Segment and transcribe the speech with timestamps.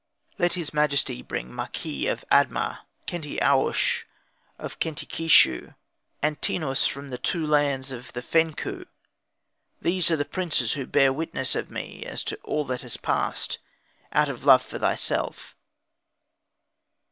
[0.37, 4.07] "Then let his Majesty bring Maki of Adma, Kenti au ush
[4.57, 5.75] of Khenti keshu,
[6.23, 8.87] and Tenus from the two lands ol the Fenkhu;
[9.79, 13.59] these are the princes who bear witness of me as to all that has passed,
[14.11, 15.55] out of love for thyself.